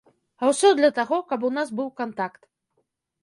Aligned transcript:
А 0.43 0.47
ўсё 0.51 0.69
для 0.79 0.89
таго, 0.99 1.19
каб 1.33 1.45
у 1.49 1.51
нас 1.57 1.73
быў 1.79 1.87
кантакт. 2.01 2.47